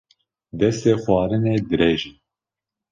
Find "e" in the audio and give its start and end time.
2.09-2.11